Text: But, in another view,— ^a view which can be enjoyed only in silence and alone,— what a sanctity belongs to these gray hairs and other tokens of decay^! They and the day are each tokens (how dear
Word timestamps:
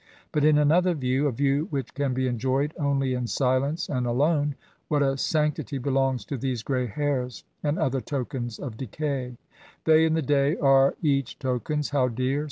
But, 0.31 0.43
in 0.43 0.57
another 0.57 0.95
view,— 0.95 1.25
^a 1.31 1.31
view 1.35 1.67
which 1.69 1.93
can 1.93 2.15
be 2.15 2.25
enjoyed 2.27 2.73
only 2.79 3.13
in 3.13 3.27
silence 3.27 3.87
and 3.87 4.07
alone,— 4.07 4.55
what 4.87 5.03
a 5.03 5.15
sanctity 5.15 5.77
belongs 5.77 6.25
to 6.25 6.37
these 6.37 6.63
gray 6.63 6.87
hairs 6.87 7.43
and 7.61 7.77
other 7.77 8.01
tokens 8.01 8.57
of 8.57 8.77
decay^! 8.77 9.37
They 9.83 10.03
and 10.07 10.17
the 10.17 10.23
day 10.23 10.57
are 10.57 10.95
each 11.03 11.37
tokens 11.37 11.91
(how 11.91 12.07
dear 12.07 12.39